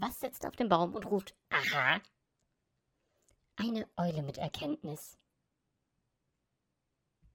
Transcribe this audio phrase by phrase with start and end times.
[0.00, 2.00] Was sitzt auf dem Baum und ruft Aha?
[3.56, 5.18] Eine Eule mit Erkenntnis.